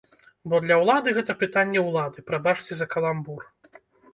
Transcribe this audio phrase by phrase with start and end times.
[0.53, 3.41] Бо для ўлады гэта пытанне ўлады, прабачце за каламбур.